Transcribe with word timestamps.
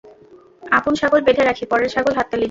আপন 0.71 0.93
ছাগল 0.95 1.19
বেঁধে 1.27 1.43
রাখি, 1.45 1.63
পরের 1.71 1.89
ছাগল 1.93 2.13
হাততালি 2.17 2.31
দি। 2.31 2.39